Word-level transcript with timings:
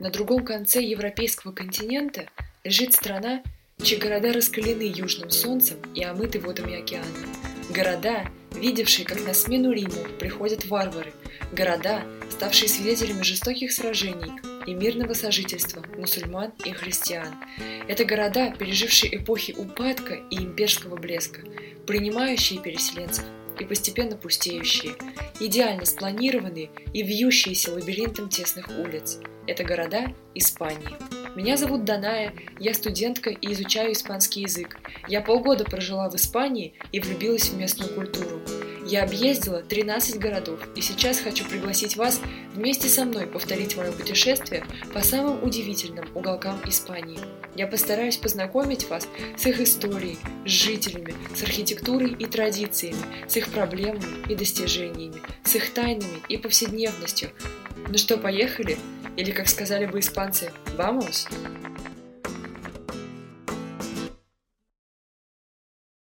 На 0.00 0.10
другом 0.10 0.44
конце 0.44 0.80
европейского 0.80 1.52
континента 1.52 2.28
лежит 2.62 2.94
страна, 2.94 3.42
чьи 3.82 3.98
города 3.98 4.32
раскалены 4.32 4.82
южным 4.82 5.30
солнцем 5.30 5.78
и 5.94 6.04
омыты 6.04 6.38
водами 6.38 6.80
океана. 6.80 7.06
Города, 7.70 8.24
видевшие, 8.54 9.04
как 9.04 9.24
на 9.26 9.34
смену 9.34 9.72
Риму 9.72 10.04
приходят 10.20 10.66
варвары. 10.66 11.12
Города, 11.52 12.02
ставшие 12.30 12.68
свидетелями 12.68 13.22
жестоких 13.22 13.72
сражений 13.72 14.32
и 14.66 14.74
мирного 14.74 15.14
сожительства 15.14 15.84
мусульман 15.96 16.52
и 16.64 16.70
христиан. 16.70 17.34
Это 17.88 18.04
города, 18.04 18.52
пережившие 18.52 19.16
эпохи 19.16 19.52
упадка 19.56 20.14
и 20.30 20.36
имперского 20.36 20.96
блеска, 20.96 21.40
принимающие 21.86 22.60
переселенцев 22.60 23.24
и 23.60 23.64
постепенно 23.64 24.16
пустеющие, 24.16 24.94
идеально 25.40 25.84
спланированные 25.84 26.70
и 26.92 27.02
вьющиеся 27.02 27.72
лабиринтом 27.72 28.28
тесных 28.28 28.68
улиц. 28.68 29.18
Это 29.46 29.64
города 29.64 30.14
Испании. 30.34 30.96
Меня 31.34 31.56
зовут 31.56 31.84
Даная, 31.84 32.34
я 32.58 32.74
студентка 32.74 33.30
и 33.30 33.52
изучаю 33.52 33.92
испанский 33.92 34.42
язык. 34.42 34.78
Я 35.08 35.20
полгода 35.20 35.64
прожила 35.64 36.10
в 36.10 36.16
Испании 36.16 36.74
и 36.92 37.00
влюбилась 37.00 37.48
в 37.48 37.56
местную 37.56 37.94
культуру. 37.94 38.37
Я 38.88 39.02
объездила 39.02 39.60
13 39.60 40.18
городов 40.18 40.60
и 40.74 40.80
сейчас 40.80 41.20
хочу 41.20 41.44
пригласить 41.44 41.96
вас 41.96 42.22
вместе 42.54 42.88
со 42.88 43.04
мной 43.04 43.26
повторить 43.26 43.76
мое 43.76 43.92
путешествие 43.92 44.64
по 44.94 45.02
самым 45.02 45.44
удивительным 45.44 46.06
уголкам 46.14 46.58
Испании. 46.64 47.18
Я 47.54 47.66
постараюсь 47.66 48.16
познакомить 48.16 48.88
вас 48.88 49.06
с 49.36 49.44
их 49.44 49.60
историей, 49.60 50.16
с 50.46 50.50
жителями, 50.50 51.14
с 51.36 51.42
архитектурой 51.42 52.12
и 52.18 52.24
традициями, 52.24 52.96
с 53.28 53.36
их 53.36 53.50
проблемами 53.50 54.26
и 54.26 54.34
достижениями, 54.34 55.20
с 55.44 55.54
их 55.54 55.74
тайнами 55.74 56.22
и 56.30 56.38
повседневностью. 56.38 57.28
Ну 57.90 57.98
что, 57.98 58.16
поехали? 58.16 58.78
Или, 59.18 59.32
как 59.32 59.48
сказали 59.48 59.84
бы 59.84 60.00
испанцы, 60.00 60.50
«Vamos!» 60.78 61.28